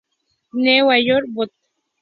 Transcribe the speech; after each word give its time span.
New 0.51 0.81
York 0.95 1.25
Bot. 1.35 1.49